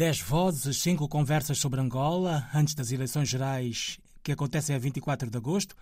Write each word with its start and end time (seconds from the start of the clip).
Dez 0.00 0.18
vozes, 0.18 0.78
cinco 0.78 1.06
conversas 1.06 1.58
sobre 1.58 1.78
Angola, 1.78 2.48
antes 2.54 2.74
das 2.74 2.90
eleições 2.90 3.28
gerais 3.28 4.00
que 4.22 4.32
acontecem 4.32 4.74
a 4.74 4.78
24 4.78 5.28
de 5.28 5.36
agosto. 5.36 5.76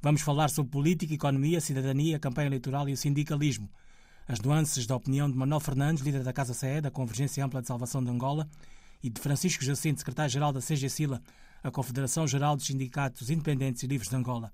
Vamos 0.00 0.22
falar 0.22 0.48
sobre 0.48 0.70
política, 0.70 1.12
economia, 1.12 1.60
cidadania, 1.60 2.18
campanha 2.18 2.46
eleitoral 2.46 2.88
e 2.88 2.94
o 2.94 2.96
sindicalismo. 2.96 3.68
As 4.26 4.40
nuances 4.40 4.86
da 4.86 4.96
opinião 4.96 5.30
de 5.30 5.36
Manuel 5.36 5.60
Fernandes, 5.60 6.02
líder 6.02 6.22
da 6.22 6.32
Casa 6.32 6.54
CE, 6.54 6.80
da 6.80 6.90
Convergência 6.90 7.44
Ampla 7.44 7.60
de 7.60 7.66
Salvação 7.66 8.02
de 8.02 8.10
Angola, 8.10 8.48
e 9.02 9.10
de 9.10 9.20
Francisco 9.20 9.62
Jacinto, 9.62 9.98
secretário-geral 9.98 10.50
da 10.50 10.60
CGSILA, 10.62 11.20
a 11.62 11.70
Confederação 11.70 12.26
Geral 12.26 12.56
dos 12.56 12.64
Sindicatos 12.64 13.28
Independentes 13.28 13.82
e 13.82 13.86
Livres 13.86 14.08
de 14.08 14.16
Angola. 14.16 14.50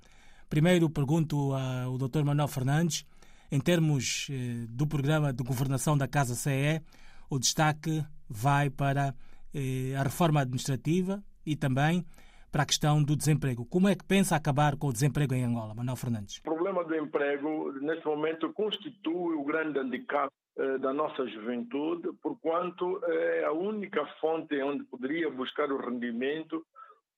Primeiro 0.51 0.91
pergunto 0.91 1.53
ao 1.55 1.97
Dr. 1.99 2.25
Manuel 2.25 2.49
Fernandes, 2.49 3.07
em 3.49 3.61
termos 3.61 4.27
eh, 4.29 4.67
do 4.71 4.89
programa 4.89 5.33
de 5.33 5.45
governação 5.45 5.97
da 5.97 6.09
Casa 6.09 6.35
CE, 6.35 6.83
o 7.31 7.39
destaque 7.39 8.05
vai 8.29 8.71
para 8.71 9.15
eh, 9.55 9.95
a 9.97 10.03
reforma 10.03 10.41
administrativa 10.41 11.23
e 11.47 11.57
também 11.57 12.05
para 12.51 12.63
a 12.63 12.67
questão 12.67 13.03
do 13.03 13.17
desemprego. 13.17 13.67
Como 13.67 13.89
é 13.89 13.95
que 13.95 14.05
pensa 14.05 14.37
acabar 14.37 14.77
com 14.77 14.87
o 14.87 14.93
desemprego 14.93 15.35
em 15.35 15.45
Angola, 15.45 15.75
Manuel 15.75 15.97
Fernandes? 15.97 16.39
O 16.39 16.43
problema 16.43 16.85
do 16.85 16.95
emprego, 16.95 17.73
neste 17.81 18.07
momento, 18.07 18.53
constitui 18.53 19.35
o 19.35 19.45
grande 19.45 19.79
handicap 19.79 20.31
eh, 20.57 20.79
da 20.79 20.93
nossa 20.93 21.27
juventude, 21.27 22.11
porquanto 22.23 23.01
é 23.05 23.45
a 23.45 23.53
única 23.53 24.07
fonte 24.21 24.61
onde 24.63 24.85
poderia 24.85 25.29
buscar 25.31 25.71
o 25.73 25.79
rendimento 25.79 26.65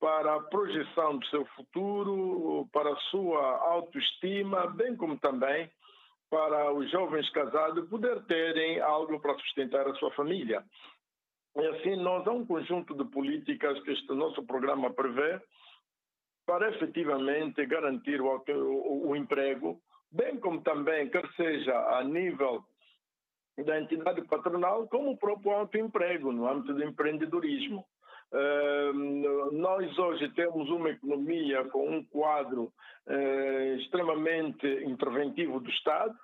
para 0.01 0.37
a 0.37 0.41
projeção 0.41 1.19
do 1.19 1.27
seu 1.27 1.45
futuro, 1.57 2.67
para 2.73 2.91
a 2.91 2.97
sua 3.11 3.43
autoestima, 3.73 4.67
bem 4.69 4.97
como 4.97 5.19
também 5.19 5.71
para 6.31 6.73
os 6.73 6.91
jovens 6.91 7.29
casados 7.31 7.89
poder 7.89 8.23
terem 8.25 8.81
algo 8.81 9.21
para 9.21 9.39
sustentar 9.39 9.87
a 9.87 9.95
sua 9.95 10.11
família. 10.13 10.65
E 11.57 11.67
assim, 11.69 11.97
nós 11.97 12.27
há 12.27 12.33
um 12.33 12.45
conjunto 12.45 12.95
de 12.95 13.05
políticas 13.11 13.81
que 13.83 13.93
este 13.93 14.13
nosso 14.13 14.45
programa 14.45 14.93
prevê 14.93 15.41
para 16.47 16.69
efetivamente 16.71 17.65
garantir 17.67 18.21
o, 18.21 18.43
o, 18.49 19.09
o 19.09 19.17
emprego, 19.17 19.81
bem 20.13 20.39
como 20.39 20.63
também, 20.63 21.09
quer 21.09 21.27
seja 21.33 21.75
a 21.99 22.05
nível 22.05 22.63
da 23.65 23.81
entidade 23.81 24.23
patronal, 24.29 24.87
como 24.89 25.13
o 25.13 25.17
próprio 25.17 25.53
autoemprego, 25.53 26.31
no 26.31 26.47
âmbito 26.47 26.75
do 26.75 26.85
empreendedorismo. 26.85 27.87
Nós 29.53 29.99
hoje 29.99 30.29
temos 30.31 30.69
uma 30.69 30.91
economia 30.91 31.65
com 31.67 31.89
um 31.89 32.05
quadro 32.05 32.73
uh, 33.07 33.77
extremamente 33.79 34.67
interventivo 34.85 35.61
do 35.61 35.71
Estado, 35.71 36.15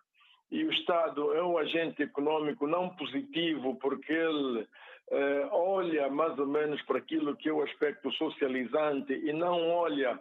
e 0.51 0.65
o 0.65 0.73
Estado 0.73 1.33
é 1.35 1.43
um 1.43 1.57
agente 1.57 2.03
econômico 2.03 2.67
não 2.67 2.91
positivo 2.91 3.77
porque 3.77 4.13
ele 4.13 4.69
eh, 5.11 5.49
olha 5.51 6.11
mais 6.11 6.39
ou 6.39 6.47
menos 6.47 6.81
para 6.83 6.99
aquilo 6.99 7.37
que 7.37 7.49
é 7.49 7.53
o 7.53 7.63
aspecto 7.63 8.11
socializante 8.13 9.13
e 9.13 9.33
não 9.33 9.69
olha 9.71 10.19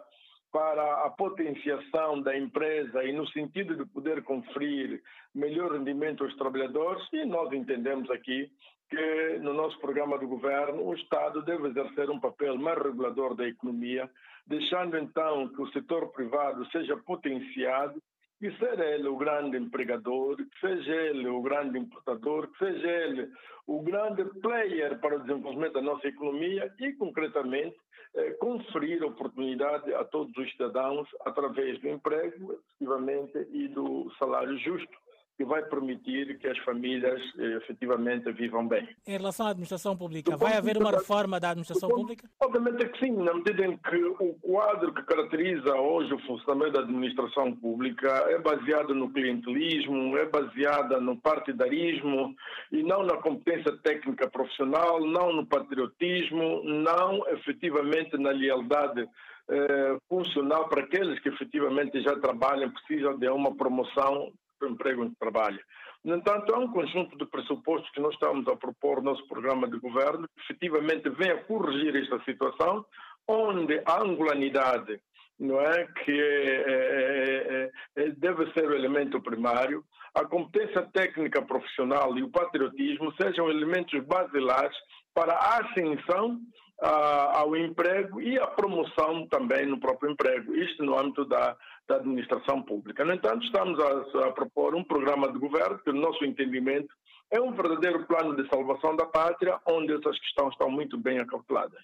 para 0.52 1.06
a 1.06 1.10
potenciação 1.10 2.20
da 2.20 2.36
empresa 2.36 3.02
e 3.02 3.12
no 3.12 3.26
sentido 3.28 3.74
de 3.74 3.86
poder 3.86 4.22
conferir 4.22 5.02
melhor 5.34 5.72
rendimento 5.72 6.22
aos 6.22 6.36
trabalhadores 6.36 7.02
e 7.12 7.24
nós 7.24 7.50
entendemos 7.52 8.10
aqui 8.10 8.50
que 8.90 9.38
no 9.40 9.54
nosso 9.54 9.80
programa 9.80 10.18
do 10.18 10.28
governo 10.28 10.86
o 10.86 10.94
Estado 10.94 11.40
deve 11.42 11.68
exercer 11.68 12.10
um 12.10 12.20
papel 12.20 12.58
mais 12.58 12.76
regulador 12.76 13.34
da 13.34 13.48
economia, 13.48 14.10
deixando 14.46 14.98
então 14.98 15.48
que 15.48 15.62
o 15.62 15.72
setor 15.72 16.12
privado 16.12 16.70
seja 16.70 16.94
potenciado 16.98 17.98
que 18.42 18.50
seja 18.58 18.84
ele 18.84 19.06
o 19.06 19.16
grande 19.16 19.56
empregador, 19.56 20.36
que 20.36 20.60
seja 20.60 20.92
ele 20.92 21.28
o 21.28 21.40
grande 21.40 21.78
importador, 21.78 22.48
que 22.48 22.58
seja 22.58 22.88
ele 22.88 23.30
o 23.68 23.80
grande 23.80 24.24
player 24.40 24.98
para 24.98 25.14
o 25.14 25.20
desenvolvimento 25.20 25.74
da 25.74 25.80
nossa 25.80 26.08
economia 26.08 26.74
e, 26.80 26.92
concretamente, 26.94 27.76
eh, 28.16 28.32
conferir 28.40 29.04
oportunidade 29.04 29.94
a 29.94 30.02
todos 30.02 30.36
os 30.36 30.50
cidadãos 30.50 31.08
através 31.24 31.80
do 31.80 31.88
emprego, 31.88 32.54
efetivamente, 32.54 33.46
e 33.52 33.68
do 33.68 34.10
salário 34.18 34.58
justo 34.58 34.98
que 35.36 35.44
vai 35.44 35.62
permitir 35.62 36.38
que 36.38 36.46
as 36.46 36.58
famílias 36.58 37.20
eh, 37.38 37.56
efetivamente 37.62 38.30
vivam 38.32 38.66
bem. 38.66 38.88
Em 39.06 39.12
relação 39.12 39.46
à 39.46 39.50
administração 39.50 39.96
pública, 39.96 40.36
vai 40.36 40.56
haver 40.56 40.76
uma 40.76 40.90
reforma 40.90 41.40
da 41.40 41.50
administração 41.50 41.88
pública? 41.88 42.28
Obviamente 42.40 42.88
que 42.88 43.06
sim, 43.06 43.12
na 43.12 43.34
medida 43.34 43.66
em 43.66 43.76
que 43.76 44.04
o 44.04 44.34
quadro 44.40 44.92
que 44.92 45.02
caracteriza 45.02 45.74
hoje 45.74 46.12
o 46.12 46.18
funcionamento 46.20 46.72
da 46.72 46.80
administração 46.80 47.54
pública 47.56 48.08
é 48.28 48.38
baseado 48.38 48.94
no 48.94 49.10
clientelismo, 49.10 50.16
é 50.16 50.26
baseado 50.26 51.00
no 51.00 51.16
partidarismo 51.16 52.34
e 52.70 52.82
não 52.82 53.02
na 53.02 53.16
competência 53.16 53.76
técnica 53.78 54.30
profissional, 54.30 55.00
não 55.00 55.32
no 55.32 55.46
patriotismo, 55.46 56.62
não 56.64 57.26
efetivamente 57.28 58.16
na 58.18 58.30
lealdade 58.30 59.08
eh, 59.50 59.96
funcional 60.08 60.68
para 60.68 60.82
aqueles 60.82 61.18
que 61.20 61.28
efetivamente 61.28 62.00
já 62.02 62.18
trabalham, 62.20 62.70
precisam 62.70 63.18
de 63.18 63.28
uma 63.28 63.54
promoção 63.56 64.32
do 64.62 64.68
emprego 64.68 65.04
e 65.04 65.14
trabalho. 65.16 65.60
No 66.04 66.16
entanto, 66.16 66.54
há 66.54 66.58
um 66.58 66.68
conjunto 66.68 67.16
de 67.16 67.26
pressupostos 67.26 67.90
que 67.90 68.00
nós 68.00 68.14
estamos 68.14 68.46
a 68.48 68.56
propor 68.56 69.02
no 69.02 69.10
nosso 69.10 69.26
programa 69.26 69.68
de 69.68 69.78
governo 69.78 70.28
que 70.28 70.40
efetivamente 70.42 71.08
vem 71.10 71.30
a 71.30 71.44
corrigir 71.44 71.94
esta 71.96 72.22
situação, 72.24 72.84
onde 73.28 73.80
a 73.84 74.02
angolanidade 74.02 75.00
não 75.38 75.60
é 75.60 75.86
que 76.04 76.12
é, 76.12 76.64
é, 76.66 77.70
é, 77.96 78.08
deve 78.10 78.52
ser 78.52 78.68
o 78.68 78.74
elemento 78.74 79.20
primário, 79.20 79.84
a 80.14 80.24
competência 80.24 80.82
técnica 80.92 81.42
profissional 81.42 82.16
e 82.16 82.22
o 82.22 82.30
patriotismo 82.30 83.12
sejam 83.20 83.50
elementos 83.50 83.98
basilares 84.04 84.76
para 85.14 85.32
a 85.32 85.58
ascensão 85.58 86.38
ao 86.82 87.56
emprego 87.56 88.20
e 88.20 88.38
a 88.38 88.46
promoção 88.46 89.26
também 89.28 89.66
no 89.66 89.78
próprio 89.78 90.10
emprego, 90.10 90.54
isto 90.54 90.84
no 90.84 90.98
âmbito 90.98 91.24
da, 91.24 91.56
da 91.86 91.96
administração 91.96 92.62
pública. 92.62 93.04
No 93.04 93.14
entanto, 93.14 93.44
estamos 93.44 93.78
a, 93.78 94.26
a 94.26 94.32
propor 94.32 94.74
um 94.74 94.82
programa 94.82 95.32
de 95.32 95.38
governo 95.38 95.78
que, 95.78 95.92
no 95.92 96.00
nosso 96.00 96.24
entendimento, 96.24 96.92
é 97.30 97.40
um 97.40 97.52
verdadeiro 97.52 98.04
plano 98.06 98.36
de 98.36 98.48
salvação 98.48 98.96
da 98.96 99.06
pátria, 99.06 99.58
onde 99.66 99.92
essas 99.92 100.18
questões 100.18 100.52
estão 100.52 100.70
muito 100.70 100.98
bem 100.98 101.18
acauteladas. 101.18 101.82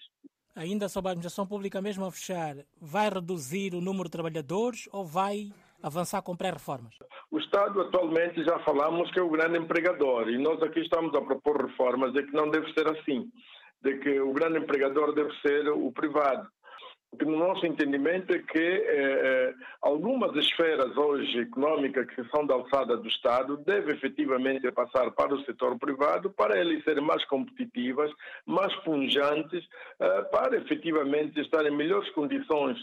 Ainda 0.55 0.89
sobre 0.89 1.09
a 1.09 1.11
administração 1.11 1.47
pública, 1.47 1.81
mesmo 1.81 2.05
a 2.05 2.11
fechar, 2.11 2.55
vai 2.81 3.09
reduzir 3.09 3.73
o 3.73 3.81
número 3.81 4.05
de 4.05 4.11
trabalhadores 4.11 4.89
ou 4.91 5.05
vai 5.05 5.49
avançar 5.81 6.21
com 6.21 6.35
pré-reformas? 6.35 6.93
O 7.31 7.39
Estado 7.39 7.79
atualmente 7.81 8.43
já 8.43 8.59
falamos 8.59 9.09
que 9.11 9.19
é 9.19 9.23
o 9.23 9.29
grande 9.29 9.57
empregador 9.57 10.29
e 10.29 10.37
nós 10.37 10.61
aqui 10.61 10.81
estamos 10.81 11.15
a 11.15 11.21
propor 11.21 11.65
reformas 11.65 12.13
e 12.15 12.23
que 12.23 12.33
não 12.33 12.49
deve 12.49 12.71
ser 12.73 12.87
assim 12.89 13.31
de 13.81 13.97
que 13.97 14.19
o 14.19 14.33
grande 14.33 14.59
empregador 14.59 15.13
deve 15.13 15.33
ser 15.41 15.69
o 15.69 15.91
privado. 15.91 16.47
Porque 17.09 17.25
no 17.25 17.39
nosso 17.39 17.65
entendimento 17.65 18.31
é 18.31 18.39
que 18.39 18.59
eh, 18.59 18.83
eh, 18.87 19.53
algumas 19.81 20.35
esferas 20.35 20.95
hoje 20.95 21.39
económicas 21.39 22.05
que 22.07 22.23
são 22.25 22.45
da 22.45 22.53
alçada 22.53 22.95
do 22.97 23.07
Estado 23.07 23.57
devem 23.57 23.95
efetivamente 23.95 24.71
passar 24.71 25.09
para 25.11 25.33
o 25.33 25.43
setor 25.43 25.77
privado 25.79 26.29
para 26.29 26.59
eles 26.59 26.83
serem 26.83 27.03
mais 27.03 27.25
competitivas, 27.25 28.11
mais 28.45 28.73
punjantes, 28.83 29.65
eh, 29.99 30.21
para 30.31 30.57
efetivamente 30.57 31.39
estar 31.39 31.65
em 31.65 31.75
melhores 31.75 32.09
condições 32.11 32.77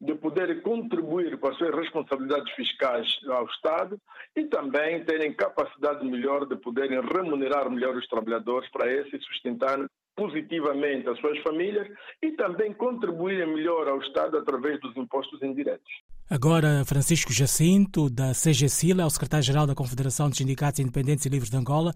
de 0.00 0.14
poder 0.14 0.60
contribuir 0.62 1.38
com 1.38 1.48
as 1.48 1.56
suas 1.56 1.74
responsabilidades 1.74 2.52
fiscais 2.54 3.08
ao 3.28 3.46
Estado 3.46 4.00
e 4.34 4.44
também 4.44 5.04
terem 5.04 5.32
capacidade 5.32 6.04
melhor 6.04 6.46
de 6.46 6.56
poderem 6.56 7.00
remunerar 7.00 7.70
melhor 7.70 7.96
os 7.96 8.06
trabalhadores 8.08 8.68
para 8.70 8.92
esse 8.92 9.18
sustentar 9.20 9.78
positivamente 10.18 11.08
as 11.08 11.18
suas 11.20 11.38
famílias 11.38 11.86
e 12.20 12.32
também 12.32 12.72
contribuírem 12.72 13.46
melhor 13.46 13.86
ao 13.86 14.00
Estado 14.00 14.36
através 14.36 14.80
dos 14.80 14.96
impostos 14.96 15.40
indiretos. 15.42 15.88
Agora, 16.28 16.84
Francisco 16.84 17.32
Jacinto, 17.32 18.10
da 18.10 18.32
CGCILA, 18.32 19.04
é 19.04 19.06
o 19.06 19.10
secretário-geral 19.10 19.66
da 19.66 19.76
Confederação 19.76 20.28
dos 20.28 20.38
Sindicatos 20.38 20.80
Independentes 20.80 21.24
e 21.24 21.28
Livres 21.28 21.50
de 21.50 21.56
Angola. 21.56 21.92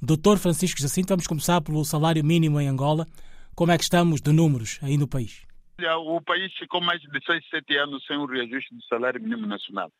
Doutor 0.00 0.38
Francisco 0.38 0.80
Jacinto, 0.80 1.08
vamos 1.08 1.26
começar 1.26 1.60
pelo 1.60 1.84
salário 1.84 2.24
mínimo 2.24 2.60
em 2.60 2.68
Angola. 2.68 3.04
Como 3.56 3.72
é 3.72 3.76
que 3.76 3.82
estamos 3.82 4.20
de 4.20 4.32
números 4.32 4.78
aí 4.82 4.96
no 4.96 5.08
país? 5.08 5.44
O 6.06 6.20
país 6.22 6.54
ficou 6.56 6.80
mais 6.80 7.00
de 7.00 7.08
6, 7.26 7.44
7 7.50 7.76
anos 7.78 8.06
sem 8.06 8.16
o 8.16 8.26
reajuste 8.26 8.74
do 8.74 8.82
salário 8.84 9.20
mínimo 9.20 9.46
nacional. 9.46 9.90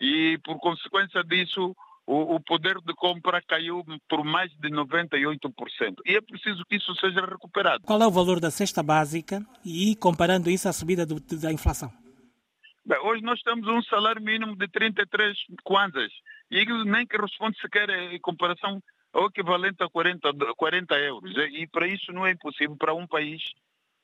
E, 0.00 0.38
por 0.44 0.58
consequência 0.58 1.24
disso, 1.24 1.74
o, 2.06 2.34
o, 2.34 2.40
poder 2.40 2.76
de 2.80 2.94
compra 2.94 3.40
caiu 3.42 3.82
por 4.08 4.24
mais 4.24 4.50
de 4.58 4.68
98%. 4.68 5.50
E 6.06 6.16
é 6.16 6.20
preciso 6.20 6.62
que 6.68 6.76
isso 6.76 6.94
seja 6.96 7.24
recuperado. 7.24 7.84
Qual 7.84 8.02
é 8.02 8.06
o 8.06 8.10
valor 8.10 8.40
da 8.40 8.50
cesta 8.50 8.82
básica 8.82 9.44
e 9.64 9.96
comparando 9.96 10.50
isso 10.50 10.68
à 10.68 10.72
subida 10.72 11.06
do, 11.06 11.18
da 11.20 11.52
inflação? 11.52 11.90
Bem, 12.86 12.98
hoje 12.98 13.22
nós 13.22 13.40
temos 13.40 13.66
um 13.66 13.82
salário 13.84 14.22
mínimo 14.22 14.54
de 14.56 14.68
33 14.68 15.36
kwanzas 15.62 16.12
e 16.50 16.64
nem 16.84 17.06
que 17.06 17.16
responde 17.16 17.58
sequer 17.58 17.88
em 17.88 18.20
comparação 18.20 18.82
ao 19.12 19.26
equivalente 19.26 19.82
a 19.82 19.88
40, 19.88 20.32
40 20.56 20.94
euros. 20.96 21.32
E 21.52 21.66
para 21.66 21.86
isso 21.86 22.12
não 22.12 22.26
é 22.26 22.32
impossível 22.32 22.76
para 22.76 22.92
um 22.92 23.06
país 23.06 23.42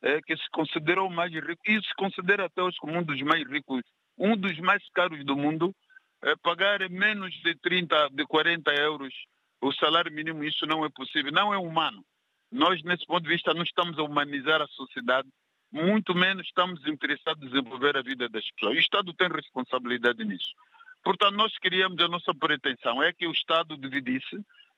é, 0.03 0.21
que 0.23 0.35
se 0.37 0.49
considera 0.51 1.03
o 1.03 1.11
mais 1.11 1.33
rico 1.33 1.61
e 1.67 1.75
se 1.83 1.95
considera 1.97 2.47
até 2.47 2.63
hoje 2.63 2.79
como 2.81 2.97
um 2.97 3.03
dos 3.03 3.21
mais 3.21 3.47
ricos, 3.47 3.83
um 4.17 4.37
dos 4.37 4.59
mais 4.61 4.83
caros 4.95 5.23
do 5.27 5.37
mundo, 5.37 5.75
é, 6.23 6.37
pagar 6.37 6.89
menos 6.91 7.33
de 7.43 7.55
30, 7.57 8.11
de 8.11 8.25
40 8.27 8.73
euros 8.73 9.15
o 9.63 9.73
salário 9.73 10.13
mínimo, 10.13 10.43
isso 10.43 10.67
não 10.67 10.85
é 10.85 10.89
possível, 10.89 11.31
não 11.31 11.53
é 11.53 11.59
humano. 11.59 12.05
Nós, 12.51 12.83
nesse 12.83 13.07
ponto 13.07 13.23
de 13.23 13.29
vista, 13.29 13.53
não 13.53 13.63
estamos 13.63 13.99
a 13.99 14.03
humanizar 14.03 14.61
a 14.63 14.67
sociedade, 14.69 15.29
muito 15.71 16.15
menos 16.15 16.47
estamos 16.47 16.85
interessados 16.87 17.43
em 17.43 17.51
desenvolver 17.51 17.97
a 17.97 18.03
vida 18.03 18.29
das 18.29 18.45
pessoas. 18.53 18.77
O 18.77 18.81
Estado 18.81 19.15
tem 19.15 19.29
responsabilidade 19.29 20.25
nisso. 20.25 20.49
Portanto, 21.05 21.37
nós 21.37 21.57
queríamos, 21.59 22.03
a 22.03 22.09
nossa 22.09 22.35
pretensão 22.35 23.03
é 23.03 23.13
que 23.13 23.27
o 23.27 23.33
Estado 23.33 23.77
dividisse, 23.77 24.37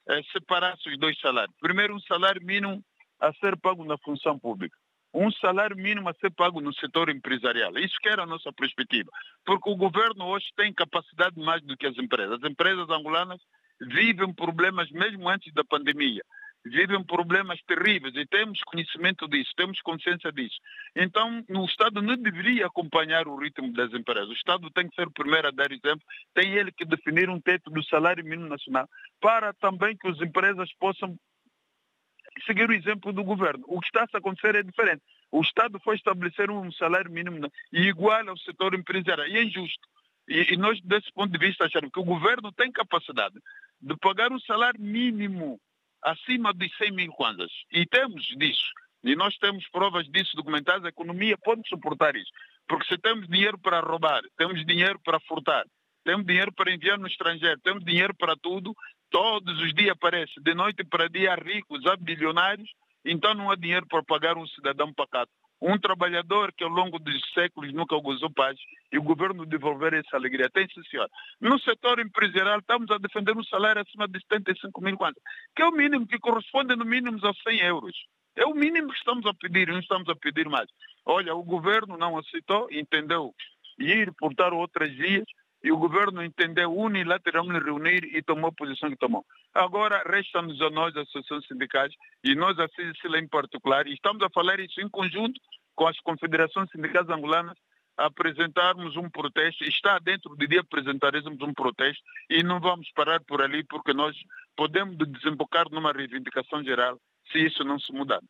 eh, 0.09 0.23
separasse 0.33 0.89
os 0.89 0.99
dois 0.99 1.19
salários. 1.19 1.57
Primeiro, 1.61 1.95
um 1.95 2.01
salário 2.01 2.45
mínimo 2.45 2.85
a 3.21 3.33
ser 3.35 3.57
pago 3.57 3.85
na 3.85 3.97
função 3.99 4.39
pública. 4.39 4.77
Um 5.15 5.31
salário 5.33 5.77
mínimo 5.77 6.09
a 6.09 6.15
ser 6.15 6.31
pago 6.31 6.61
no 6.61 6.73
setor 6.75 7.11
empresarial. 7.11 7.77
Isso 7.79 7.97
que 8.01 8.09
era 8.09 8.23
a 8.23 8.27
nossa 8.27 8.53
perspectiva. 8.53 9.11
Porque 9.45 9.69
o 9.69 9.77
governo 9.77 10.25
hoje 10.27 10.47
tem 10.57 10.73
capacidade 10.73 11.39
mais 11.39 11.63
do 11.63 11.77
que 11.77 11.87
as 11.87 11.97
empresas. 11.99 12.43
As 12.43 12.51
empresas 12.51 12.89
angolanas 12.89 13.41
vivem 13.81 14.33
problemas 14.33 14.91
mesmo 14.91 15.29
antes 15.29 15.53
da 15.53 15.65
pandemia 15.65 16.23
vivem 16.65 17.03
problemas 17.03 17.61
terríveis 17.67 18.15
e 18.15 18.27
temos 18.27 18.61
conhecimento 18.63 19.27
disso, 19.29 19.51
temos 19.57 19.81
consciência 19.81 20.31
disso. 20.33 20.57
Então, 20.95 21.45
o 21.49 21.65
Estado 21.65 22.01
não 22.01 22.17
deveria 22.17 22.67
acompanhar 22.67 23.27
o 23.27 23.37
ritmo 23.37 23.73
das 23.73 23.93
empresas. 23.93 24.29
O 24.29 24.35
Estado 24.35 24.71
tem 24.71 24.89
que 24.89 24.95
ser 24.95 25.09
o 25.09 25.13
primeiro 25.13 25.49
a 25.49 25.51
dar 25.51 25.73
exemplo, 25.73 26.03
tem 26.35 26.55
ele 26.55 26.71
que 26.71 26.85
definir 26.85 27.29
um 27.29 27.41
teto 27.41 27.71
do 27.71 27.83
salário 27.85 28.25
mínimo 28.25 28.49
nacional 28.49 28.89
para 29.21 29.53
também 29.55 29.97
que 29.97 30.09
as 30.09 30.21
empresas 30.21 30.73
possam 30.79 31.17
seguir 32.47 32.69
o 32.69 32.73
exemplo 32.73 33.13
do 33.13 33.25
governo. 33.25 33.65
O 33.67 33.81
que 33.81 33.87
está 33.87 34.07
a 34.13 34.19
acontecer 34.19 34.55
é 34.55 34.63
diferente. 34.63 35.03
O 35.31 35.41
Estado 35.41 35.79
foi 35.81 35.97
estabelecer 35.97 36.51
um 36.51 36.71
salário 36.73 37.11
mínimo 37.11 37.51
igual 37.73 38.29
ao 38.29 38.39
setor 38.39 38.75
empresarial 38.75 39.27
e 39.27 39.37
é 39.37 39.43
injusto. 39.43 39.89
E, 40.29 40.55
e 40.55 40.57
nós, 40.57 40.81
desse 40.83 41.13
ponto 41.13 41.33
de 41.33 41.39
vista, 41.39 41.65
achamos 41.65 41.91
que 41.91 42.01
o 42.01 42.05
governo 42.05 42.53
tem 42.53 42.71
capacidade 42.71 43.35
de 43.81 43.97
pagar 43.97 44.33
um 44.33 44.41
salário 44.41 44.81
mínimo 44.81 45.61
acima 46.03 46.53
de 46.53 46.69
100 46.77 46.93
mil 46.93 47.13
kwanzas. 47.13 47.51
E 47.71 47.87
temos 47.87 48.25
disso. 48.37 48.71
E 49.05 49.17
nós 49.17 49.37
temos 49.39 49.69
provas 49.69 50.07
disso 50.09 50.37
documentadas. 50.37 50.85
A 50.85 50.91
economia 50.91 51.37
pode 51.39 51.69
suportar 51.69 52.15
isso. 52.15 52.31
Porque 52.69 52.87
se 52.87 52.99
temos 52.99 53.27
dinheiro 53.29 53.59
para 53.59 53.81
roubar, 53.81 54.23
temos 54.37 54.65
dinheiro 54.65 54.99
para 55.05 55.21
furtar, 55.21 55.65
temos 56.05 56.25
dinheiro 56.25 56.53
para 56.53 56.73
enviar 56.73 56.99
no 56.99 57.07
estrangeiro, 57.07 57.61
temos 57.61 57.85
dinheiro 57.85 58.15
para 58.15 58.37
tudo, 58.37 58.75
todos 59.13 59.61
os 59.61 59.75
dias 59.75 59.91
aparece, 59.91 60.33
de 60.41 60.55
noite 60.55 60.83
para 60.83 61.09
dia, 61.09 61.35
ricos, 61.35 61.87
há 61.87 61.97
bilionários, 61.97 62.69
então 63.05 63.35
não 63.35 63.51
há 63.51 63.55
dinheiro 63.55 63.87
para 63.87 64.03
pagar 64.03 64.39
um 64.39 64.47
cidadão 64.47 64.93
pacato. 64.93 65.31
Um 65.61 65.79
trabalhador 65.79 66.53
que 66.53 66.65
ao 66.65 66.71
longo 66.71 66.99
dos 66.99 67.21
séculos 67.33 67.73
nunca 67.73 67.97
gozou 68.01 68.31
paz 68.31 68.59
e 68.91 68.99
o 68.99 69.03
governo 69.03 69.47
devolver 69.47 69.95
essa 69.95 70.17
alegria. 70.17 70.51
Tem, 70.51 70.67
sim, 70.67 70.83
senhor. 70.91 71.09
No 71.41 71.57
setor 71.61 72.01
empresarial, 72.01 72.59
estamos 72.59 72.91
a 72.91 72.99
defender 72.99 73.37
um 73.37 73.45
salário 73.45 73.81
acima 73.81 74.09
de 74.09 74.19
75 74.23 74.83
mil 74.83 74.97
quantos, 74.97 75.23
que 75.55 75.63
é 75.63 75.67
o 75.67 75.71
mínimo, 75.71 76.05
que 76.05 76.19
corresponde 76.19 76.75
no 76.75 76.85
mínimo 76.85 77.19
a 77.25 77.33
100 77.49 77.61
euros. 77.61 77.97
É 78.35 78.45
o 78.45 78.55
mínimo 78.55 78.89
que 78.89 78.99
estamos 78.99 79.25
a 79.27 79.35
pedir, 79.35 79.69
não 79.69 79.79
estamos 79.79 80.09
a 80.09 80.17
pedir 80.17 80.49
mais. 80.49 80.69
Olha, 81.05 81.35
o 81.35 81.45
governo 81.45 81.97
não 81.97 82.19
aceitou, 82.19 82.67
entendeu 82.73 83.33
ir 83.79 84.13
portar 84.15 84.53
outras 84.53 84.91
vias 84.91 85.27
e 85.63 85.71
o 85.71 85.79
governo 85.79 86.25
entendeu 86.25 86.73
unilateralmente 86.77 87.65
reunir 87.65 88.05
e 88.15 88.23
tomou 88.23 88.49
a 88.49 88.53
posição 88.53 88.91
que 88.91 88.97
tomou. 88.97 89.25
Agora, 89.55 90.03
resta-nos 90.07 90.61
a 90.61 90.71
nós, 90.71 90.97
associações 90.97 91.47
sindicais, 91.47 91.93
e 92.25 92.35
nós, 92.35 92.59
a 92.59 92.69
CICILA 92.69 93.19
em 93.19 93.29
particular, 93.29 93.87
e 93.87 93.95
estamos 93.95 94.23
a 94.23 94.31
falar 94.31 94.59
isso 94.61 94.81
em 94.81 94.89
conjunto 94.89 95.41
com 95.75 95.87
as 95.87 95.99
confederações 96.01 96.71
sindicais 96.71 97.09
angolanas, 97.09 97.57
apresentarmos 97.97 98.97
um 98.97 99.09
protesto, 99.09 99.65
está 99.65 99.99
dentro 99.99 100.35
do 100.35 100.49
dia 100.49 100.61
apresentaremos 100.61 101.41
um 101.41 101.53
protesto 101.53 102.03
e 102.31 102.43
não 102.43 102.59
vamos 102.59 102.91
parar 102.95 103.21
por 103.21 103.43
ali 103.43 103.65
porque 103.65 103.93
nós 103.93 104.17
podemos 104.57 104.97
desembocar 104.97 105.67
numa 105.71 105.93
reivindicação 105.93 106.65
geral 106.65 106.99
se 107.31 107.39
isso 107.39 107.63
não 107.65 107.79
se 107.79 107.93
mudar. 107.93 108.21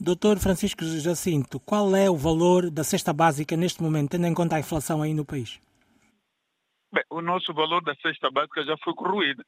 Doutor 0.00 0.38
Francisco 0.38 0.84
Jacinto, 0.84 1.58
qual 1.60 1.94
é 1.96 2.10
o 2.10 2.16
valor 2.16 2.70
da 2.70 2.84
cesta 2.84 3.12
básica 3.12 3.56
neste 3.56 3.82
momento, 3.82 4.10
tendo 4.10 4.26
em 4.26 4.34
conta 4.34 4.56
a 4.56 4.60
inflação 4.60 5.02
aí 5.02 5.14
no 5.14 5.24
país? 5.24 5.58
Bem, 6.96 7.04
o 7.10 7.20
nosso 7.20 7.52
valor 7.52 7.84
da 7.84 7.94
cesta 7.96 8.30
básica 8.30 8.64
já 8.64 8.74
foi 8.78 8.94
corroído. 8.94 9.44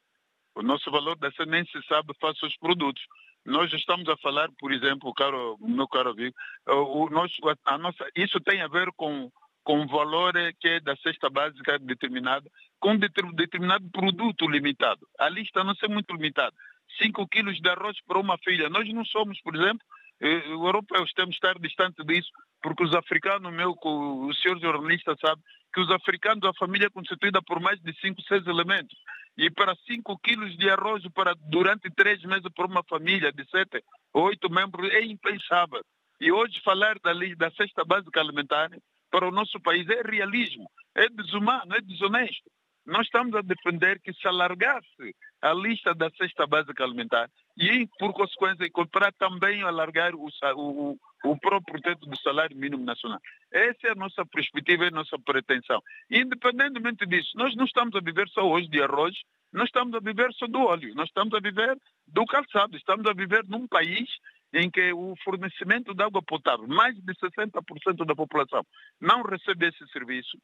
O 0.55 0.62
nosso 0.62 0.91
valor 0.91 1.17
da 1.17 1.29
cesta 1.31 1.47
nem 1.47 1.65
se 1.65 1.83
sabe 1.89 2.12
face 2.21 2.45
aos 2.45 2.55
produtos. 2.59 3.03
Nós 3.47 3.73
estamos 3.73 4.06
a 4.11 4.19
falar, 4.19 4.50
por 4.59 4.71
exemplo, 4.71 5.15
caro, 5.15 5.56
meu 5.59 5.89
caro 5.89 6.11
amigo, 6.11 6.37
o 6.67 7.09
nosso, 7.09 7.37
a 7.65 7.79
nossa, 7.79 8.06
isso 8.15 8.39
tem 8.41 8.61
a 8.61 8.69
ver 8.69 8.89
com, 8.95 9.31
com 9.65 9.81
o 9.81 9.87
valor 9.87 10.35
que 10.61 10.69
é 10.69 10.81
da 10.81 10.95
cesta 10.97 11.31
básica 11.31 11.79
determinada, 11.79 12.47
com 12.79 12.99
determinado 12.99 13.89
produto 13.91 14.47
limitado. 14.47 15.09
A 15.19 15.31
lista 15.31 15.65
não 15.65 15.73
é 15.83 15.89
muito 15.89 16.12
limitada. 16.12 16.55
5 17.03 17.27
quilos 17.29 17.59
de 17.62 17.71
arroz 17.71 17.97
para 18.06 18.19
uma 18.19 18.37
filha. 18.45 18.69
Nós 18.69 18.87
não 18.93 19.06
somos, 19.06 19.41
por 19.41 19.56
exemplo, 19.56 19.81
eh, 20.21 20.50
europeus, 20.50 21.12
temos 21.15 21.31
de 21.31 21.37
estar 21.37 21.59
distante 21.59 22.05
disso, 22.05 22.29
porque 22.61 22.85
os 22.85 22.95
africanos, 22.95 23.55
meu, 23.55 23.75
o 23.81 24.35
senhor 24.35 24.61
jornalista 24.61 25.17
sabe, 25.19 25.41
que 25.73 25.81
os 25.81 25.91
africanos, 25.91 26.44
a 26.44 26.55
família 26.55 26.87
é 26.87 26.91
constituída 26.91 27.43
por 27.43 27.61
mais 27.61 27.81
de 27.81 27.93
5, 28.00 28.23
6 28.23 28.47
elementos. 28.47 28.97
E 29.37 29.50
para 29.50 29.76
5 29.87 30.19
quilos 30.19 30.56
de 30.56 30.69
arroz 30.69 31.03
para, 31.15 31.35
durante 31.35 31.91
3 31.91 32.23
meses 32.25 32.50
para 32.55 32.67
uma 32.67 32.82
família 32.82 33.32
de 33.32 33.44
7 33.50 33.82
ou 34.12 34.25
8 34.25 34.50
membros 34.50 34.91
é 34.91 35.03
impensável. 35.03 35.82
E 36.20 36.32
hoje 36.32 36.61
falar 36.65 36.99
da, 36.99 37.12
da 37.12 37.50
cesta 37.53 37.85
básica 37.85 38.20
alimentar 38.20 38.70
para 39.11 39.29
o 39.29 39.31
nosso 39.31 39.61
país 39.61 39.88
é 39.88 40.03
realismo, 40.03 40.69
é 40.94 41.09
desumano, 41.09 41.75
é 41.75 41.81
desonesto. 41.81 42.50
Nós 42.88 43.05
estamos 43.05 43.35
a 43.35 43.43
defender 43.43 44.00
que 44.00 44.14
se 44.14 44.26
alargasse 44.26 45.14
a 45.43 45.52
lista 45.52 45.94
da 45.94 46.08
cesta 46.08 46.46
básica 46.46 46.82
alimentar 46.82 47.29
e, 47.58 47.87
por 47.99 48.14
consequência, 48.14 48.67
para 48.90 49.12
também 49.12 49.62
alargar 49.62 50.14
o, 50.14 50.26
o, 50.56 50.96
o 51.23 51.38
próprio 51.38 51.82
teto 51.82 52.06
do 52.06 52.19
salário 52.19 52.56
mínimo 52.56 52.82
nacional. 52.82 53.20
Essa 53.52 53.88
é 53.88 53.90
a 53.90 53.94
nossa 53.94 54.25
perspectiva 54.25 54.85
e 54.85 54.88
a 54.88 54.90
nossa 54.90 55.19
pretensão. 55.19 55.82
Independentemente 56.11 57.05
disso, 57.05 57.32
nós 57.35 57.55
não 57.56 57.67
estamos 57.67 57.94
a 57.94 58.00
viver 58.00 58.26
só 58.31 58.40
hoje 58.49 58.69
de 58.69 58.82
arroz, 58.82 59.14
nós 59.52 59.67
estamos 59.67 59.94
a 59.94 60.00
viver 60.00 60.32
só 60.32 60.46
do 60.46 60.62
óleo, 60.62 60.94
nós 60.94 61.08
estamos 61.08 61.35
a 61.35 61.40
viver 61.40 61.76
do 62.06 62.25
calçado, 62.25 62.75
estamos 62.75 63.05
a 63.06 63.12
viver 63.12 63.44
num 63.49 63.69
país 63.69 64.08
em 64.55 64.70
que 64.70 64.94
o 64.94 65.14
fornecimento 65.23 65.93
de 65.93 66.02
água 66.02 66.23
potável, 66.23 66.67
mais 66.67 66.94
de 66.96 67.14
60% 67.14 68.06
da 68.06 68.14
população 68.14 68.64
não 68.99 69.23
recebe 69.23 69.67
esse 69.67 69.87
serviço, 69.88 70.38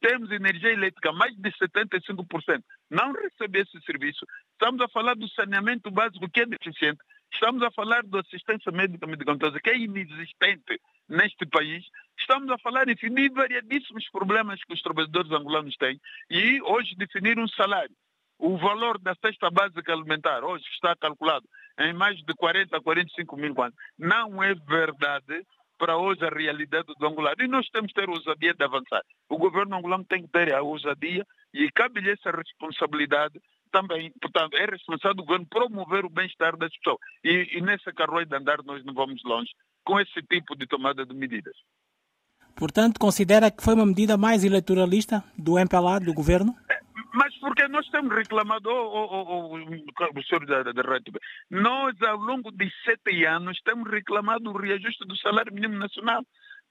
temos 0.00 0.30
energia 0.30 0.70
elétrica, 0.70 1.12
mais 1.12 1.34
de 1.36 1.50
75%, 1.52 2.62
não 2.90 3.12
recebe 3.12 3.60
esse 3.60 3.80
serviço. 3.82 4.26
Estamos 4.52 4.80
a 4.82 4.88
falar 4.88 5.14
do 5.14 5.28
saneamento 5.30 5.90
básico 5.90 6.28
que 6.30 6.40
é 6.40 6.46
deficiente. 6.46 7.00
Estamos 7.32 7.62
a 7.62 7.70
falar 7.70 8.02
da 8.04 8.20
assistência 8.20 8.70
médica 8.70 9.06
medicamentosa 9.06 9.58
que 9.58 9.70
é 9.70 9.78
inexistente 9.78 10.80
neste 11.08 11.46
país. 11.46 11.84
Estamos 12.18 12.50
a 12.50 12.58
falar, 12.58 12.88
enfim, 12.88 13.12
de 13.14 13.30
variadíssimos 13.30 14.08
problemas 14.10 14.62
que 14.64 14.74
os 14.74 14.82
trabalhadores 14.82 15.32
angolanos 15.32 15.74
têm. 15.76 15.98
E 16.30 16.60
hoje 16.62 16.94
definir 16.96 17.38
um 17.38 17.48
salário. 17.48 17.94
O 18.38 18.58
valor 18.58 18.98
da 18.98 19.14
cesta 19.14 19.50
básica 19.50 19.92
alimentar 19.92 20.44
hoje 20.44 20.64
está 20.74 20.94
calculado 20.96 21.48
em 21.78 21.92
mais 21.92 22.16
de 22.18 22.34
40 22.34 22.76
a 22.76 22.82
45 22.82 23.36
mil 23.36 23.54
quantos. 23.54 23.78
Não 23.98 24.42
é 24.42 24.54
verdade 24.54 25.46
para 25.82 25.98
hoje 25.98 26.24
a 26.24 26.28
realidade 26.28 26.94
do 26.96 27.06
angolano. 27.08 27.42
E 27.42 27.48
nós 27.48 27.68
temos 27.70 27.92
que 27.92 28.00
ter 28.00 28.08
ousadia 28.08 28.54
de 28.54 28.64
avançar. 28.64 29.02
O 29.28 29.36
governo 29.36 29.74
angolano 29.74 30.04
tem 30.04 30.22
que 30.22 30.28
ter 30.28 30.54
a 30.54 30.62
ousadia 30.62 31.26
e 31.52 31.68
cabe-lhe 31.72 32.08
essa 32.08 32.30
responsabilidade 32.30 33.40
também. 33.72 34.12
Portanto, 34.20 34.56
é 34.56 34.64
responsável 34.64 35.16
do 35.16 35.24
governo 35.24 35.46
promover 35.50 36.04
o 36.04 36.08
bem-estar 36.08 36.56
das 36.56 36.70
pessoas. 36.76 37.00
E, 37.24 37.58
e 37.58 37.60
nessa 37.60 37.92
carruagem 37.92 38.28
de 38.28 38.36
andar 38.36 38.62
nós 38.62 38.84
não 38.84 38.94
vamos 38.94 39.20
longe 39.24 39.50
com 39.84 39.98
esse 39.98 40.22
tipo 40.30 40.54
de 40.54 40.68
tomada 40.68 41.04
de 41.04 41.14
medidas. 41.16 41.56
Portanto, 42.54 43.00
considera 43.00 43.50
que 43.50 43.60
foi 43.60 43.74
uma 43.74 43.86
medida 43.86 44.16
mais 44.16 44.44
eleitoralista 44.44 45.24
do 45.36 45.58
MPLA, 45.58 45.98
do 45.98 46.14
governo? 46.14 46.54
Nós 47.82 47.90
temos 47.90 48.14
reclamado, 48.14 48.70
oh, 48.70 49.08
oh, 49.10 49.56
oh, 49.56 50.18
o 50.18 50.22
senhor 50.22 50.46
da, 50.46 50.62
da 50.62 50.82
Rádio, 50.82 51.12
nós 51.50 52.00
ao 52.02 52.16
longo 52.16 52.52
de 52.52 52.70
sete 52.84 53.24
anos 53.24 53.60
temos 53.64 53.90
reclamado 53.90 54.50
o 54.50 54.56
reajuste 54.56 55.04
do 55.04 55.16
salário 55.16 55.52
mínimo 55.52 55.74
nacional. 55.74 56.22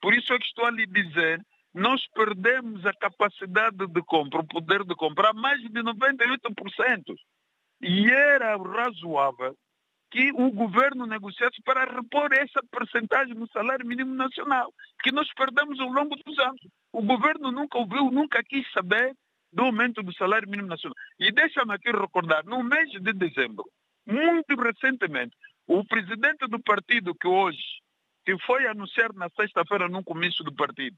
Por 0.01 0.13
isso 0.13 0.31
é 0.31 0.39
que 0.39 0.45
estou 0.45 0.65
a 0.65 0.71
lhe 0.71 0.85
dizer, 0.85 1.45
nós 1.73 2.01
perdemos 2.15 2.85
a 2.85 2.93
capacidade 2.93 3.85
de 3.85 4.01
compra, 4.03 4.39
o 4.39 4.47
poder 4.47 4.85
de 4.85 4.95
comprar 4.95 5.33
mais 5.33 5.59
de 5.61 5.83
98%. 5.83 7.13
E 7.81 8.09
era 8.09 8.55
razoável 8.55 9.53
que 10.11 10.31
o 10.31 10.49
governo 10.49 11.05
negociasse 11.05 11.61
para 11.65 11.93
repor 11.93 12.31
essa 12.31 12.61
percentagem 12.71 13.33
no 13.33 13.49
salário 13.49 13.85
mínimo 13.85 14.15
nacional, 14.15 14.73
que 15.03 15.11
nós 15.11 15.27
perdemos 15.33 15.77
ao 15.81 15.89
longo 15.89 16.15
dos 16.15 16.39
anos. 16.39 16.61
O 16.93 17.01
governo 17.01 17.51
nunca 17.51 17.77
ouviu, 17.77 18.09
nunca 18.09 18.41
quis 18.41 18.65
saber 18.71 19.13
do 19.51 19.63
aumento 19.63 20.01
do 20.01 20.13
salário 20.13 20.49
mínimo 20.49 20.69
nacional. 20.69 20.95
E 21.19 21.31
deixa-me 21.31 21.73
aqui 21.73 21.91
recordar, 21.91 22.45
no 22.45 22.63
mês 22.63 22.89
de 22.91 23.13
dezembro, 23.13 23.65
muito 24.05 24.55
recentemente, 24.55 25.35
o 25.67 25.85
presidente 25.85 26.47
do 26.47 26.59
partido 26.59 27.15
que 27.15 27.27
hoje, 27.27 27.81
que 28.25 28.37
foi 28.45 28.67
anunciar 28.67 29.13
na 29.13 29.29
sexta-feira 29.29 29.87
num 29.87 30.03
comício 30.03 30.43
do 30.43 30.53
partido, 30.53 30.95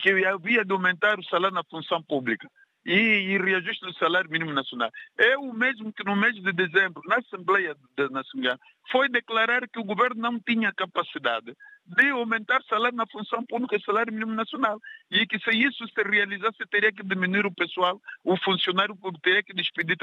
que 0.00 0.24
havia 0.24 0.64
de 0.64 0.72
aumentar 0.72 1.18
o 1.18 1.24
salário 1.24 1.54
na 1.54 1.64
função 1.64 2.02
pública, 2.02 2.48
e, 2.88 3.34
e 3.34 3.38
reajuste 3.38 3.84
do 3.84 3.92
salário 3.98 4.30
mínimo 4.30 4.52
nacional. 4.52 4.90
É 5.18 5.36
o 5.36 5.52
mesmo 5.52 5.92
que 5.92 6.02
no 6.02 6.16
mês 6.16 6.34
de 6.34 6.52
dezembro, 6.52 7.02
na 7.06 7.16
Assembleia 7.16 7.76
Nacional, 8.10 8.58
foi 8.90 9.10
declarar 9.10 9.68
que 9.68 9.78
o 9.78 9.84
governo 9.84 10.22
não 10.22 10.40
tinha 10.40 10.72
capacidade 10.72 11.54
de 11.84 12.10
aumentar 12.10 12.62
salário 12.62 12.96
na 12.96 13.06
função 13.06 13.44
pública 13.44 13.76
e 13.76 13.82
salário 13.82 14.12
mínimo 14.12 14.32
nacional. 14.32 14.80
E 15.10 15.26
que 15.26 15.38
se 15.38 15.50
isso 15.50 15.86
se 15.86 16.02
realizasse, 16.02 16.58
teria 16.70 16.90
que 16.90 17.04
diminuir 17.04 17.44
o 17.44 17.54
pessoal, 17.54 18.00
o 18.24 18.36
funcionário 18.38 18.96
público 18.96 19.22
teria 19.22 19.42
que 19.42 19.52
despedir. 19.52 19.98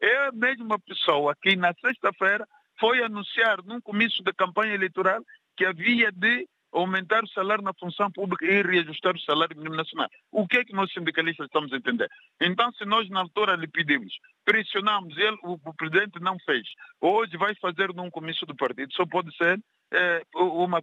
É 0.00 0.28
a 0.28 0.32
mesma 0.32 0.78
pessoa 0.78 1.36
que 1.42 1.54
na 1.56 1.74
sexta-feira 1.74 2.46
foi 2.80 3.02
anunciar 3.02 3.62
num 3.64 3.80
comício 3.80 4.24
de 4.24 4.32
campanha 4.32 4.74
eleitoral 4.74 5.22
que 5.56 5.66
havia 5.66 6.10
de 6.10 6.48
aumentar 6.74 7.22
o 7.22 7.28
salário 7.28 7.62
na 7.62 7.72
função 7.74 8.10
pública 8.10 8.44
e 8.44 8.62
reajustar 8.62 9.14
o 9.14 9.20
salário 9.20 9.56
mínimo 9.56 9.76
nacional. 9.76 10.08
O 10.30 10.46
que 10.46 10.58
é 10.58 10.64
que 10.64 10.72
nós 10.72 10.92
sindicalistas 10.92 11.46
estamos 11.46 11.72
a 11.72 11.76
entender? 11.76 12.08
Então, 12.40 12.72
se 12.72 12.84
nós 12.84 13.08
na 13.08 13.20
altura 13.20 13.56
lhe 13.56 13.68
pedimos, 13.68 14.12
pressionamos, 14.44 15.16
ele, 15.16 15.38
o, 15.42 15.54
o 15.54 15.74
presidente 15.74 16.20
não 16.20 16.36
fez, 16.44 16.66
hoje 17.00 17.36
vai 17.36 17.54
fazer 17.56 17.94
num 17.94 18.10
comício 18.10 18.46
do 18.46 18.56
partido, 18.56 18.92
só 18.92 19.06
pode 19.06 19.34
ser 19.36 19.60
é, 19.92 20.22
uma, 20.34 20.82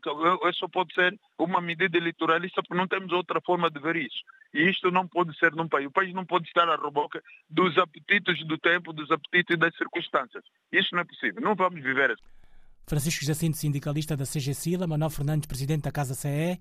só 0.53 0.67
pode 0.69 0.93
ser 0.93 1.13
uma 1.37 1.59
medida 1.59 1.97
eleitoralista, 1.97 2.61
porque 2.61 2.77
não 2.77 2.87
temos 2.87 3.11
outra 3.11 3.41
forma 3.41 3.69
de 3.69 3.79
ver 3.79 3.97
isso. 3.97 4.23
E 4.53 4.69
isto 4.69 4.89
não 4.89 5.07
pode 5.07 5.37
ser 5.37 5.53
num 5.53 5.67
país. 5.67 5.87
O 5.87 5.91
país 5.91 6.13
não 6.13 6.25
pode 6.25 6.47
estar 6.47 6.67
à 6.69 6.75
reboca 6.75 7.21
dos 7.49 7.77
apetites 7.77 8.45
do 8.45 8.57
tempo, 8.57 8.93
dos 8.93 9.11
apetites 9.11 9.57
das 9.57 9.75
circunstâncias. 9.75 10.43
Isso 10.71 10.93
não 10.93 11.01
é 11.01 11.05
possível. 11.05 11.41
Não 11.41 11.55
vamos 11.55 11.81
viver 11.81 12.11
assim. 12.11 12.40
Francisco 12.85 13.25
Jacinto, 13.25 13.57
sindicalista 13.57 14.17
da 14.17 14.25
CGCILA, 14.25 14.87
Manuel 14.87 15.09
Fernandes, 15.09 15.47
presidente 15.47 15.83
da 15.83 15.91
Casa 15.91 16.13
CE, 16.13 16.59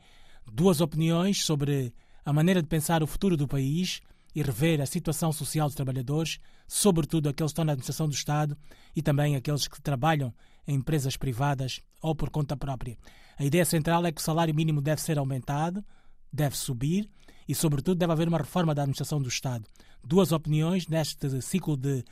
duas 0.50 0.80
opiniões 0.80 1.44
sobre 1.44 1.92
a 2.24 2.32
maneira 2.32 2.62
de 2.62 2.68
pensar 2.68 3.02
o 3.02 3.06
futuro 3.06 3.36
do 3.36 3.48
país 3.48 4.00
e 4.34 4.42
rever 4.42 4.80
a 4.80 4.86
situação 4.86 5.32
social 5.32 5.66
dos 5.66 5.74
trabalhadores, 5.74 6.38
sobretudo 6.66 7.28
aqueles 7.28 7.50
que 7.50 7.52
estão 7.52 7.64
na 7.64 7.72
administração 7.72 8.08
do 8.08 8.14
Estado 8.14 8.56
e 8.94 9.02
também 9.02 9.34
aqueles 9.34 9.66
que 9.66 9.80
trabalham 9.80 10.32
em 10.66 10.76
empresas 10.76 11.16
privadas 11.16 11.80
ou 12.00 12.14
por 12.14 12.30
conta 12.30 12.56
própria. 12.56 12.96
A 13.38 13.44
ideia 13.44 13.64
central 13.64 14.04
é 14.06 14.12
que 14.12 14.20
o 14.20 14.24
salário 14.24 14.54
mínimo 14.54 14.80
deve 14.80 15.00
ser 15.00 15.18
aumentado, 15.18 15.84
deve 16.32 16.56
subir 16.56 17.10
e, 17.48 17.54
sobretudo, 17.54 17.98
deve 17.98 18.12
haver 18.12 18.28
uma 18.28 18.38
reforma 18.38 18.74
da 18.74 18.82
administração 18.82 19.20
do 19.20 19.28
Estado. 19.28 19.64
Duas 20.04 20.30
opiniões 20.30 20.86
neste 20.86 21.42
ciclo 21.42 21.76
de 21.76 22.04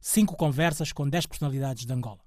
cinco 0.00 0.36
conversas 0.36 0.92
com 0.92 1.08
dez 1.08 1.26
personalidades 1.26 1.84
de 1.84 1.92
Angola. 1.92 2.25